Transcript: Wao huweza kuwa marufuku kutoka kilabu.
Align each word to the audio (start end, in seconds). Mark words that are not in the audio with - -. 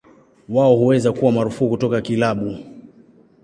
Wao 0.49 0.75
huweza 0.75 1.13
kuwa 1.13 1.31
marufuku 1.31 1.69
kutoka 1.69 2.01
kilabu. 2.01 2.57